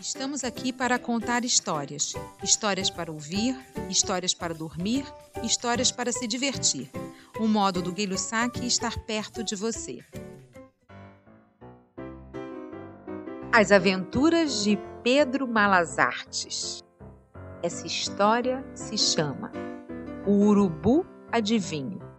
Estamos 0.00 0.44
aqui 0.44 0.72
para 0.72 0.98
contar 0.98 1.44
histórias. 1.44 2.14
Histórias 2.42 2.88
para 2.88 3.12
ouvir, 3.12 3.54
histórias 3.90 4.32
para 4.32 4.54
dormir, 4.54 5.04
histórias 5.42 5.92
para 5.92 6.10
se 6.10 6.26
divertir. 6.26 6.90
O 7.38 7.46
modo 7.46 7.82
do 7.82 7.92
Guilho 7.92 8.16
Saque 8.16 8.66
estar 8.66 8.98
perto 9.00 9.44
de 9.44 9.54
você. 9.54 10.02
As 13.52 13.70
Aventuras 13.70 14.64
de 14.64 14.78
Pedro 15.04 15.46
Malazartes. 15.46 16.82
Essa 17.62 17.86
história 17.86 18.64
se 18.74 18.96
chama 18.96 19.52
O 20.26 20.46
Urubu 20.46 21.04
Adivinho. 21.30 22.09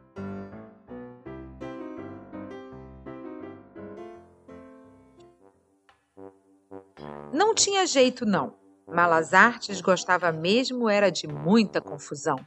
Não 7.34 7.54
tinha 7.54 7.86
jeito, 7.86 8.26
não. 8.26 8.54
Malazartes 8.88 9.80
gostava 9.80 10.32
mesmo 10.32 10.90
era 10.90 11.10
de 11.10 11.28
muita 11.28 11.80
confusão. 11.80 12.38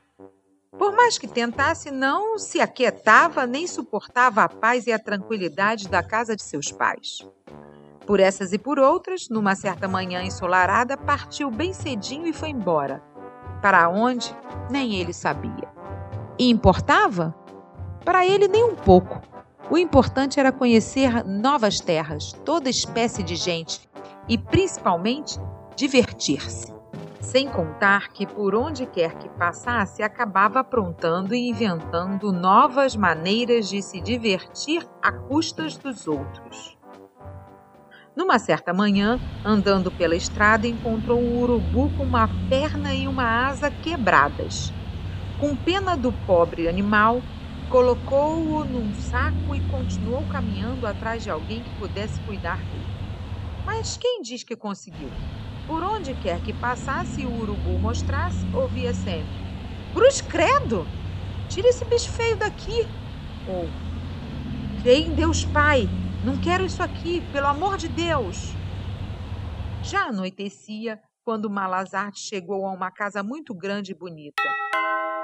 Por 0.76 0.92
mais 0.92 1.16
que 1.16 1.28
tentasse, 1.28 1.90
não 1.90 2.38
se 2.38 2.60
aquietava 2.60 3.46
nem 3.46 3.66
suportava 3.66 4.42
a 4.42 4.48
paz 4.48 4.86
e 4.86 4.92
a 4.92 4.98
tranquilidade 4.98 5.88
da 5.88 6.02
casa 6.02 6.34
de 6.34 6.42
seus 6.42 6.70
pais. 6.72 7.26
Por 8.06 8.20
essas 8.20 8.52
e 8.52 8.58
por 8.58 8.78
outras, 8.78 9.28
numa 9.30 9.54
certa 9.54 9.88
manhã 9.88 10.22
ensolarada, 10.22 10.96
partiu 10.96 11.50
bem 11.50 11.72
cedinho 11.72 12.26
e 12.26 12.32
foi 12.32 12.50
embora. 12.50 13.02
Para 13.62 13.88
onde? 13.88 14.34
Nem 14.70 14.96
ele 14.96 15.12
sabia. 15.12 15.72
E 16.38 16.50
importava? 16.50 17.34
Para 18.04 18.26
ele, 18.26 18.48
nem 18.48 18.64
um 18.64 18.74
pouco. 18.74 19.22
O 19.70 19.78
importante 19.78 20.38
era 20.38 20.52
conhecer 20.52 21.24
novas 21.24 21.80
terras, 21.80 22.32
toda 22.44 22.68
espécie 22.68 23.22
de 23.22 23.36
gente, 23.36 23.88
e, 24.28 24.38
principalmente, 24.38 25.38
divertir-se. 25.76 26.72
Sem 27.20 27.48
contar 27.48 28.12
que, 28.12 28.26
por 28.26 28.54
onde 28.54 28.86
quer 28.86 29.14
que 29.18 29.28
passasse, 29.30 30.02
acabava 30.02 30.60
aprontando 30.60 31.34
e 31.34 31.48
inventando 31.48 32.30
novas 32.30 32.94
maneiras 32.94 33.68
de 33.68 33.82
se 33.82 34.00
divertir 34.00 34.86
a 35.02 35.10
custas 35.10 35.76
dos 35.76 36.06
outros. 36.06 36.78
Numa 38.14 38.38
certa 38.38 38.72
manhã, 38.72 39.20
andando 39.44 39.90
pela 39.90 40.14
estrada, 40.14 40.68
encontrou 40.68 41.18
um 41.20 41.36
urubu 41.40 41.90
com 41.90 42.04
uma 42.04 42.28
perna 42.28 42.94
e 42.94 43.08
uma 43.08 43.48
asa 43.48 43.70
quebradas. 43.70 44.72
Com 45.36 45.56
pena 45.56 45.96
do 45.96 46.12
pobre 46.12 46.68
animal, 46.68 47.24
colocou-o 47.68 48.64
num 48.64 48.92
saco 48.92 49.54
e 49.54 49.60
continuou 49.60 50.24
caminhando 50.26 50.86
atrás 50.86 51.24
de 51.24 51.30
alguém 51.30 51.64
que 51.64 51.72
pudesse 51.72 52.20
cuidar 52.20 52.64
dele. 52.66 52.93
Mas 53.64 53.96
quem 53.96 54.20
diz 54.20 54.44
que 54.44 54.56
conseguiu? 54.56 55.10
Por 55.66 55.82
onde 55.82 56.14
quer 56.14 56.40
que 56.42 56.52
passasse 56.52 57.22
e 57.22 57.26
o 57.26 57.32
urubu 57.32 57.78
mostrasse, 57.80 58.46
ouvia 58.52 58.92
sempre: 58.92 59.40
Cruz 59.90 60.20
credo! 60.20 60.86
Tira 61.48 61.68
esse 61.68 61.88
bicho 61.88 62.10
feio 62.10 62.38
daqui! 62.38 62.92
Ou 63.46 63.74
Creio 64.76 65.12
em 65.12 65.14
Deus 65.14 65.44
Pai! 65.44 65.88
Não 66.22 66.38
quero 66.38 66.64
isso 66.64 66.82
aqui, 66.82 67.22
pelo 67.22 67.46
amor 67.46 67.78
de 67.78 67.88
Deus! 67.88 68.58
Já 69.82 70.08
anoitecia 70.08 71.00
quando 71.22 71.48
Malazarte 71.50 72.20
chegou 72.20 72.66
a 72.66 72.72
uma 72.72 72.90
casa 72.90 73.22
muito 73.22 73.54
grande 73.54 73.92
e 73.92 73.94
bonita. 73.94 74.42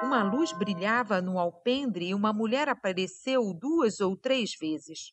Uma 0.03 0.23
luz 0.23 0.53
brilhava 0.53 1.21
no 1.21 1.39
alpendre 1.39 2.09
e 2.09 2.15
uma 2.15 2.33
mulher 2.33 2.69
apareceu 2.69 3.53
duas 3.53 4.01
ou 4.01 4.17
três 4.17 4.53
vezes 4.59 5.13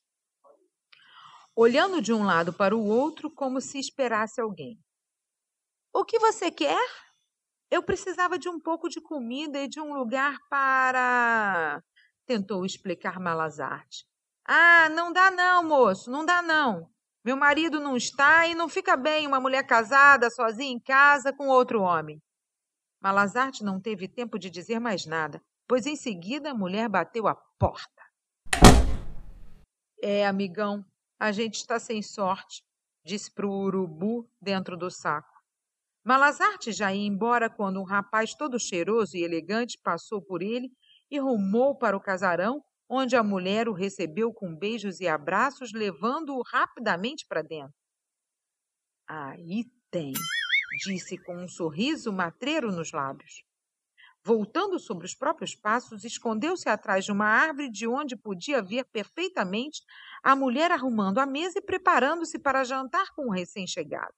olhando 1.58 2.00
de 2.00 2.14
um 2.14 2.24
lado 2.24 2.54
para 2.54 2.78
o 2.78 2.86
outro 2.86 3.32
como 3.32 3.60
se 3.60 3.80
esperasse 3.80 4.40
alguém. 4.40 4.80
O 5.92 6.06
que 6.06 6.20
você 6.20 6.52
quer? 6.52 6.88
Eu 7.72 7.82
precisava 7.82 8.38
de 8.38 8.48
um 8.48 8.60
pouco 8.60 8.88
de 8.88 9.02
comida 9.02 9.60
e 9.60 9.68
de 9.68 9.82
um 9.82 9.96
lugar 9.96 10.38
para. 10.52 11.82
tentou 12.28 12.64
explicar 12.64 13.20
Malazarte. 13.20 14.06
Ah, 14.46 14.88
não 14.90 15.12
dá 15.12 15.32
não, 15.32 15.64
moço, 15.64 16.12
não 16.12 16.24
dá 16.24 16.44
não. 16.44 16.92
Meu 17.26 17.36
marido 17.36 17.80
não 17.80 17.98
está 17.98 18.46
e 18.46 18.54
não 18.54 18.70
fica 18.70 18.96
bem 18.96 19.26
uma 19.26 19.40
mulher 19.40 19.66
casada, 19.66 20.30
sozinha 20.30 20.72
em 20.72 20.80
casa, 20.80 21.34
com 21.34 21.48
outro 21.48 21.82
homem. 21.82 22.22
Malazarte 23.02 23.64
não 23.64 23.82
teve 23.82 24.08
tempo 24.08 24.38
de 24.38 24.52
dizer 24.52 24.80
mais 24.80 25.08
nada, 25.08 25.42
pois 25.68 25.88
em 25.88 25.96
seguida 25.96 26.52
a 26.52 26.56
mulher 26.56 26.88
bateu 26.88 27.28
a 27.28 27.34
porta. 27.58 28.04
É, 30.00 30.26
amigão, 30.28 30.86
a 31.20 31.32
gente 31.32 31.56
está 31.56 31.80
sem 31.80 32.02
sorte, 32.02 32.64
disse 33.06 33.34
para 33.34 33.48
o 33.48 33.64
urubu 33.64 34.30
dentro 34.42 34.78
do 34.78 34.90
saco. 34.92 35.38
Malazarte 36.04 36.72
já 36.72 36.94
ia 36.94 37.06
embora 37.06 37.50
quando 37.50 37.82
um 37.82 37.84
rapaz 37.84 38.34
todo 38.34 38.60
cheiroso 38.60 39.18
e 39.18 39.24
elegante 39.24 39.78
passou 39.84 40.22
por 40.22 40.42
ele 40.42 40.72
e 41.10 41.20
rumou 41.20 41.78
para 41.78 41.98
o 41.98 42.02
casarão, 42.02 42.64
onde 42.90 43.16
a 43.16 43.24
mulher 43.24 43.68
o 43.68 43.74
recebeu 43.74 44.34
com 44.34 44.56
beijos 44.56 45.02
e 45.02 45.08
abraços, 45.08 45.74
levando-o 45.74 46.42
rapidamente 46.44 47.26
para 47.28 47.42
dentro. 47.42 47.76
Aí 49.06 49.66
tem, 49.92 50.14
disse 50.86 51.18
com 51.18 51.36
um 51.44 51.48
sorriso 51.48 52.12
matreiro 52.14 52.72
nos 52.72 52.92
lábios. 52.92 53.44
Voltando 54.28 54.78
sobre 54.78 55.06
os 55.06 55.16
próprios 55.16 55.56
passos, 55.56 56.04
escondeu-se 56.04 56.68
atrás 56.68 57.06
de 57.06 57.14
uma 57.14 57.28
árvore 57.28 57.72
de 57.72 57.88
onde 57.88 58.14
podia 58.14 58.62
ver 58.62 58.84
perfeitamente 58.84 59.82
a 60.22 60.36
mulher 60.36 60.70
arrumando 60.70 61.20
a 61.20 61.26
mesa 61.26 61.60
e 61.60 61.62
preparando-se 61.62 62.38
para 62.38 62.66
jantar 62.66 63.16
com 63.16 63.28
o 63.28 63.32
recém-chegado. 63.32 64.12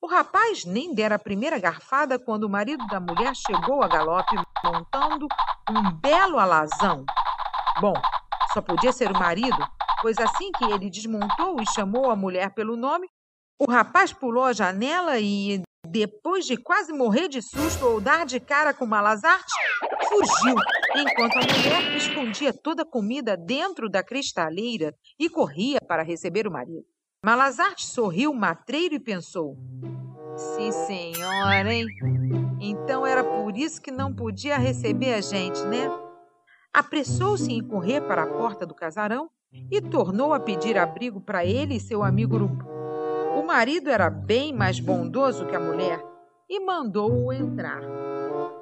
O 0.00 0.06
rapaz 0.06 0.64
nem 0.64 0.94
dera 0.94 1.16
a 1.16 1.18
primeira 1.18 1.58
garfada 1.58 2.20
quando 2.20 2.44
o 2.44 2.48
marido 2.48 2.86
da 2.86 3.00
mulher 3.00 3.34
chegou 3.34 3.82
a 3.82 3.88
galope 3.88 4.36
montando 4.64 5.26
um 5.70 5.90
belo 6.00 6.38
alazão. 6.38 7.04
Bom, 7.80 7.94
só 8.54 8.62
podia 8.62 8.92
ser 8.92 9.10
o 9.10 9.18
marido, 9.18 9.58
pois 10.02 10.18
assim 10.18 10.52
que 10.52 10.66
ele 10.66 10.88
desmontou 10.88 11.60
e 11.60 11.66
chamou 11.74 12.12
a 12.12 12.14
mulher 12.14 12.54
pelo 12.54 12.76
nome, 12.76 13.08
o 13.58 13.68
rapaz 13.68 14.12
pulou 14.12 14.44
a 14.44 14.52
janela 14.52 15.18
e, 15.18 15.62
depois 15.90 16.44
de 16.44 16.56
quase 16.56 16.92
morrer 16.92 17.28
de 17.28 17.40
susto 17.40 17.86
ou 17.86 18.00
dar 18.00 18.26
de 18.26 18.40
cara 18.40 18.74
com 18.74 18.86
Malazarte, 18.86 19.52
fugiu, 20.08 20.56
enquanto 20.94 21.36
a 21.36 21.40
mulher 21.40 21.96
escondia 21.96 22.52
toda 22.52 22.82
a 22.82 22.86
comida 22.86 23.36
dentro 23.36 23.88
da 23.88 24.02
cristaleira 24.02 24.94
e 25.18 25.28
corria 25.28 25.78
para 25.86 26.02
receber 26.02 26.46
o 26.46 26.50
marido. 26.50 26.84
Malazarte 27.24 27.86
sorriu 27.86 28.32
matreiro 28.34 28.94
e 28.94 29.00
pensou: 29.00 29.56
Sim, 30.36 30.70
senhora, 30.72 31.72
hein? 31.72 31.86
Então 32.60 33.06
era 33.06 33.24
por 33.24 33.56
isso 33.56 33.80
que 33.80 33.90
não 33.90 34.14
podia 34.14 34.58
receber 34.58 35.14
a 35.14 35.20
gente, 35.20 35.60
né? 35.62 35.88
Apressou-se 36.72 37.50
em 37.50 37.66
correr 37.66 38.02
para 38.02 38.24
a 38.24 38.26
porta 38.26 38.66
do 38.66 38.74
casarão 38.74 39.30
e 39.70 39.80
tornou 39.80 40.34
a 40.34 40.40
pedir 40.40 40.76
abrigo 40.76 41.20
para 41.20 41.44
ele 41.44 41.76
e 41.76 41.80
seu 41.80 42.02
amigo 42.02 42.36
urubu. 42.36 42.75
Marido 43.46 43.90
era 43.90 44.10
bem 44.10 44.52
mais 44.52 44.80
bondoso 44.80 45.46
que 45.46 45.54
a 45.54 45.60
mulher 45.60 46.04
e 46.50 46.58
mandou-o 46.58 47.32
entrar. 47.32 47.80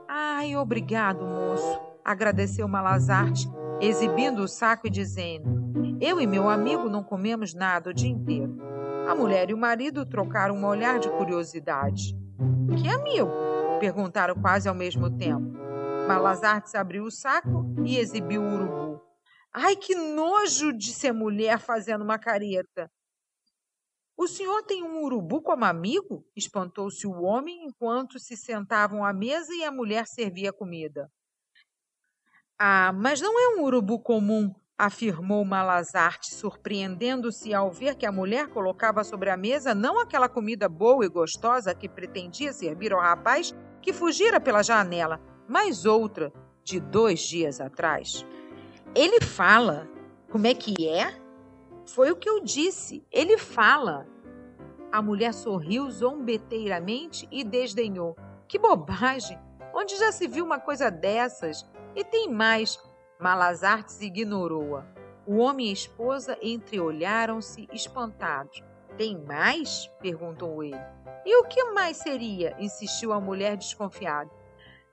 Ai, 0.07 0.55
obrigado, 0.57 1.25
moço, 1.25 1.81
agradeceu 2.05 2.69
Malazarte, 2.69 3.49
exibindo 3.81 4.41
o 4.41 4.47
saco 4.47 4.87
e 4.87 4.91
dizendo: 4.91 5.99
Eu 6.03 6.21
e 6.21 6.27
meu 6.27 6.51
amigo 6.51 6.91
não 6.91 7.03
comemos 7.03 7.55
nada 7.55 7.89
o 7.89 7.95
dia 7.95 8.11
inteiro. 8.11 8.59
A 9.09 9.15
mulher 9.15 9.49
e 9.49 9.55
o 9.55 9.59
marido 9.59 10.05
trocaram 10.05 10.55
um 10.55 10.67
olhar 10.67 10.99
de 10.99 11.09
curiosidade. 11.09 12.15
Que 12.79 12.87
amigo? 12.87 13.31
perguntaram 13.81 14.35
quase 14.35 14.69
ao 14.69 14.75
mesmo 14.75 15.11
tempo. 15.17 15.51
Malazarte 16.07 16.77
abriu 16.77 17.05
o 17.05 17.11
saco 17.11 17.75
e 17.87 17.97
exibiu 17.97 18.43
o 18.43 18.55
urubu. 18.55 19.01
Ai, 19.51 19.77
que 19.77 19.95
nojo! 19.95 20.77
disse 20.77 21.09
a 21.09 21.15
mulher 21.15 21.59
fazendo 21.59 22.05
uma 22.05 22.19
careta. 22.19 22.91
O 24.17 24.29
senhor 24.29 24.63
tem 24.63 24.83
um 24.83 25.03
urubu 25.03 25.43
como 25.43 25.65
amigo? 25.65 26.25
espantou-se 26.37 27.07
o 27.07 27.23
homem 27.23 27.65
enquanto 27.65 28.19
se 28.19 28.37
sentavam 28.37 29.05
à 29.05 29.13
mesa 29.13 29.53
e 29.55 29.65
a 29.65 29.73
mulher 29.73 30.07
servia 30.07 30.53
comida. 30.53 31.11
Ah, 32.59 32.93
mas 32.93 33.21
não 33.21 33.39
é 33.39 33.57
um 33.57 33.65
urubu 33.65 33.99
comum, 33.99 34.55
afirmou 34.79 35.45
Malazarte, 35.45 36.33
surpreendendo-se 36.33 37.53
ao 37.53 37.73
ver 37.73 37.97
que 37.97 38.07
a 38.07 38.13
mulher 38.13 38.49
colocava 38.49 39.03
sobre 39.03 39.31
a 39.31 39.37
mesa 39.37 39.75
não 39.75 39.99
aquela 39.99 40.29
comida 40.29 40.69
boa 40.69 41.05
e 41.05 41.09
gostosa 41.09 41.75
que 41.75 41.89
pretendia 41.89 42.53
servir 42.53 42.93
ao 42.93 43.01
rapaz 43.01 43.53
que 43.83 43.93
fugira 43.93 44.41
pela 44.41 44.63
janela, 44.63 45.21
mas 45.49 45.85
outra, 45.85 46.33
de 46.63 46.81
dois 46.81 47.21
dias 47.21 47.61
atrás. 47.61 48.25
Ele 48.95 49.21
fala. 49.21 49.89
Como 50.31 50.47
é 50.47 50.55
que 50.55 50.89
é? 50.89 51.24
Foi 51.87 52.11
o 52.11 52.17
que 52.17 52.29
eu 52.29 52.41
disse. 52.41 53.07
Ele 53.11 53.37
fala. 53.39 54.07
A 54.91 55.03
mulher 55.03 55.35
sorriu 55.35 55.91
zombeteiramente 55.91 57.29
e 57.31 57.43
desdenhou. 57.43 58.17
Que 58.47 58.59
bobagem! 58.59 59.39
Onde 59.75 59.97
já 59.97 60.13
se 60.13 60.29
viu 60.29 60.45
uma 60.45 60.61
coisa 60.61 60.91
dessas? 60.91 61.69
E 61.97 62.05
tem 62.05 62.31
mais. 62.31 62.79
Malazartes 63.19 64.01
ignorou-a. 64.01 64.87
O 65.27 65.39
homem 65.39 65.67
e 65.67 65.71
a 65.71 65.73
esposa 65.73 66.39
entreolharam-se 66.41 67.69
espantados. 67.73 68.63
Tem 68.97 69.17
mais? 69.17 69.91
perguntou 70.01 70.63
ele. 70.63 70.79
E 71.25 71.37
o 71.41 71.45
que 71.45 71.65
mais 71.73 71.97
seria? 71.97 72.55
insistiu 72.61 73.13
a 73.13 73.21
mulher 73.21 73.57
desconfiada. 73.57 74.31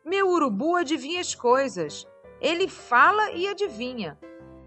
Meu 0.03 0.29
urubu 0.29 0.75
adivinha 0.75 1.21
as 1.21 1.35
coisas. 1.35 2.07
Ele 2.39 2.67
fala 2.67 3.31
e 3.31 3.47
adivinha. 3.47 4.17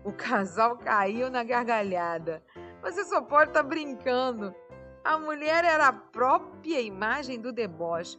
O 0.05 0.13
casal 0.13 0.77
caiu 0.77 1.31
na 1.31 1.43
gargalhada. 1.43 2.43
Você 2.83 3.05
só 3.05 3.23
pode 3.23 3.51
estar 3.51 3.63
tá 3.63 3.69
brincando. 3.69 4.55
A 5.03 5.19
mulher 5.19 5.65
era 5.65 5.89
a 5.89 5.93
própria 5.93 6.81
imagem 6.81 7.41
do 7.41 7.51
deboche. 7.51 8.19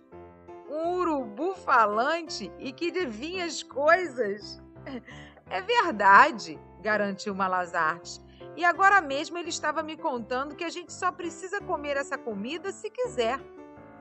Um 0.68 0.98
urubu 0.98 1.54
falante 1.54 2.52
e 2.58 2.72
que 2.74 2.90
adivinha 2.90 3.46
as 3.46 3.62
coisas. 3.62 4.62
É 5.48 5.62
verdade, 5.62 6.60
garantiu 6.82 7.36
Malazarte. 7.36 8.20
E 8.58 8.66
agora 8.66 9.00
mesmo 9.00 9.38
ele 9.38 9.50
estava 9.50 9.84
me 9.84 9.96
contando 9.96 10.56
que 10.56 10.64
a 10.64 10.70
gente 10.70 10.92
só 10.92 11.12
precisa 11.12 11.62
comer 11.62 11.98
essa 11.98 12.18
comida 12.18 12.72
se 12.72 12.90
quiser. 12.90 13.40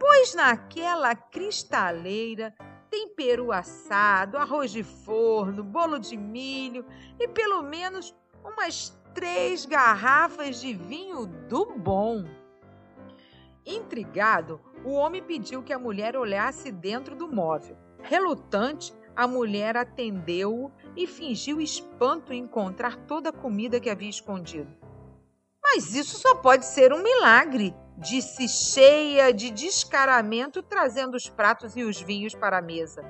Pois 0.01 0.35
naquela 0.35 1.15
cristaleira 1.15 2.55
tem 2.94 3.08
peru 3.08 3.50
assado, 3.50 4.38
arroz 4.38 4.70
de 4.70 4.85
forno, 4.85 5.64
bolo 5.64 5.99
de 5.99 6.17
milho 6.17 6.87
e 7.19 7.26
pelo 7.26 7.61
menos 7.61 8.14
umas 8.44 8.96
três 9.12 9.67
garrafas 9.67 10.61
de 10.61 10.73
vinho 10.73 11.26
do 11.26 11.67
bom. 11.76 12.25
Intrigado, 13.67 14.61
o 14.85 14.93
homem 14.93 15.20
pediu 15.20 15.61
que 15.61 15.73
a 15.73 15.79
mulher 15.79 16.17
olhasse 16.17 16.70
dentro 16.70 17.17
do 17.17 17.26
móvel. 17.26 17.76
Relutante, 18.00 18.94
a 19.17 19.26
mulher 19.26 19.76
atendeu-o 19.76 20.70
e 20.96 21.05
fingiu 21.05 21.61
espanto 21.61 22.32
em 22.32 22.44
encontrar 22.44 22.94
toda 23.08 23.31
a 23.31 23.32
comida 23.32 23.81
que 23.81 23.91
havia 23.91 24.11
escondido. 24.11 24.73
Mas 25.65 25.95
isso 25.95 26.19
só 26.19 26.35
pode 26.37 26.67
ser 26.67 26.93
um 26.93 27.03
milagre, 27.03 27.75
disse 27.97 28.47
cheia 28.47 29.33
de 29.33 29.51
descaramento, 29.51 30.63
trazendo 30.63 31.17
os 31.17 31.29
pratos 31.29 31.75
e 31.75 31.83
os 31.83 32.01
vinhos 32.01 32.35
para 32.35 32.59
a 32.59 32.63
mesa. 32.63 33.03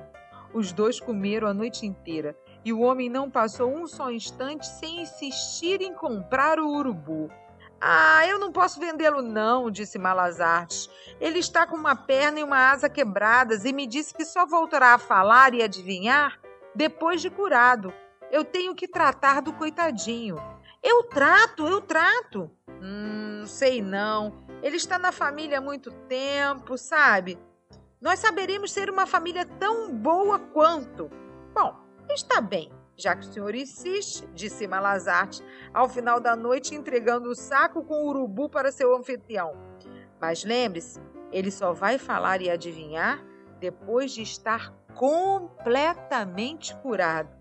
Os 0.53 0.71
dois 0.71 1.01
comeram 1.01 1.49
a 1.49 1.53
noite 1.53 1.85
inteira 1.85 2.33
e 2.63 2.71
o 2.71 2.79
homem 2.79 3.09
não 3.09 3.29
passou 3.29 3.69
um 3.75 3.85
só 3.85 4.09
instante 4.09 4.65
sem 4.65 5.01
insistir 5.01 5.81
em 5.81 5.93
comprar 5.93 6.59
o 6.59 6.69
urubu. 6.69 7.29
Ah, 7.79 8.25
eu 8.25 8.39
não 8.39 8.53
posso 8.53 8.79
vendê-lo, 8.79 9.21
não, 9.21 9.69
disse 9.69 9.99
Malazarte. 9.99 10.89
Ele 11.19 11.39
está 11.39 11.67
com 11.67 11.75
uma 11.75 11.95
perna 11.95 12.39
e 12.39 12.43
uma 12.43 12.71
asa 12.71 12.89
quebradas 12.89 13.65
e 13.65 13.73
me 13.73 13.85
disse 13.85 14.13
que 14.13 14.23
só 14.23 14.45
voltará 14.45 14.93
a 14.93 14.97
falar 14.97 15.53
e 15.53 15.61
adivinhar 15.61 16.39
depois 16.73 17.21
de 17.21 17.29
curado. 17.29 17.93
Eu 18.31 18.43
tenho 18.43 18.73
que 18.73 18.87
tratar 18.87 19.41
do 19.41 19.53
coitadinho. 19.53 20.37
Eu 20.87 21.01
trato, 21.01 21.65
eu 21.65 21.81
trato. 21.81 22.51
Hum, 22.79 23.43
sei 23.47 23.81
não. 23.81 24.45
Ele 24.61 24.75
está 24.77 24.99
na 24.99 25.11
família 25.11 25.57
há 25.57 25.61
muito 25.61 25.91
tempo, 26.07 26.77
sabe? 26.77 27.39
Nós 27.99 28.19
saberemos 28.19 28.71
ser 28.71 28.87
uma 28.87 29.07
família 29.07 29.47
tão 29.59 29.91
boa 29.91 30.37
quanto. 30.37 31.09
Bom, 31.55 31.75
está 32.07 32.39
bem, 32.39 32.71
já 32.95 33.15
que 33.15 33.27
o 33.27 33.33
senhor 33.33 33.55
insiste, 33.55 34.29
disse 34.31 34.67
Malazarte, 34.67 35.43
ao 35.73 35.89
final 35.89 36.19
da 36.19 36.35
noite 36.35 36.75
entregando 36.75 37.31
o 37.31 37.35
saco 37.35 37.83
com 37.83 38.03
o 38.03 38.09
urubu 38.09 38.47
para 38.47 38.71
seu 38.71 38.95
anfitrião. 38.95 39.57
Mas 40.21 40.43
lembre-se, 40.43 41.01
ele 41.31 41.49
só 41.49 41.73
vai 41.73 41.97
falar 41.97 42.43
e 42.43 42.49
adivinhar 42.51 43.25
depois 43.59 44.11
de 44.11 44.21
estar 44.21 44.71
completamente 44.93 46.75
curado. 46.75 47.35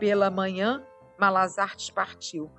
Pela 0.00 0.32
manhã, 0.32 0.84
Malazartes 1.18 1.90
partiu. 1.90 2.50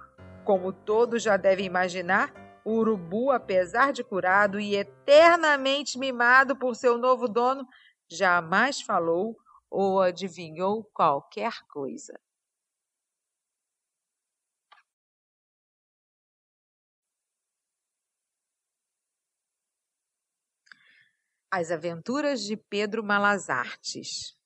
Como 0.46 0.72
todos 0.72 1.24
já 1.24 1.38
devem 1.38 1.66
imaginar, 1.66 2.34
o 2.64 2.74
urubu, 2.80 3.32
apesar 3.32 3.94
de 3.94 4.04
curado 4.04 4.60
e 4.60 4.76
eternamente 4.76 5.98
mimado 5.98 6.56
por 6.56 6.76
seu 6.76 6.98
novo 6.98 7.28
dono, 7.28 7.68
jamais 8.10 8.82
falou 8.82 9.38
ou 9.70 10.02
adivinhou 10.02 10.84
qualquer 10.94 11.54
coisa. 11.70 12.20
As 21.50 21.72
Aventuras 21.72 22.42
de 22.42 22.58
Pedro 22.58 23.04
Malazartes. 23.04 24.37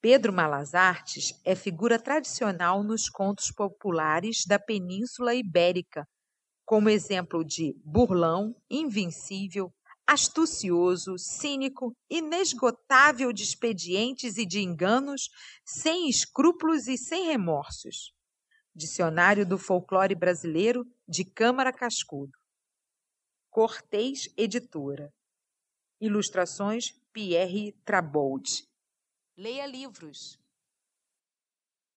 Pedro 0.00 0.32
Malazartes 0.32 1.32
é 1.44 1.56
figura 1.56 1.98
tradicional 1.98 2.84
nos 2.84 3.08
contos 3.08 3.50
populares 3.50 4.44
da 4.46 4.56
Península 4.56 5.34
Ibérica, 5.34 6.06
como 6.64 6.88
exemplo 6.88 7.44
de 7.44 7.74
burlão, 7.84 8.54
invencível, 8.70 9.72
astucioso, 10.06 11.18
cínico, 11.18 11.92
inesgotável 12.08 13.32
de 13.32 13.42
expedientes 13.42 14.38
e 14.38 14.46
de 14.46 14.60
enganos, 14.60 15.30
sem 15.64 16.08
escrúpulos 16.08 16.86
e 16.86 16.96
sem 16.96 17.26
remorsos. 17.26 18.12
Dicionário 18.72 19.44
do 19.44 19.58
Folclore 19.58 20.14
Brasileiro, 20.14 20.86
de 21.08 21.24
Câmara 21.24 21.72
Cascudo. 21.72 22.32
Cortês 23.50 24.28
Editora. 24.36 25.12
Ilustrações 26.00 26.92
Pierre 27.12 27.72
Trabold. 27.84 28.67
Leia 29.38 29.68
livros. 29.68 30.37